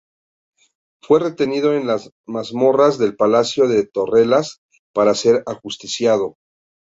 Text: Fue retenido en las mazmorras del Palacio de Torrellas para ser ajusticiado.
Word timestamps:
Fue 1.03 1.19
retenido 1.19 1.75
en 1.75 1.85
las 1.85 2.11
mazmorras 2.25 2.97
del 2.97 3.15
Palacio 3.15 3.67
de 3.67 3.85
Torrellas 3.85 4.61
para 4.95 5.13
ser 5.13 5.43
ajusticiado. 5.45 6.37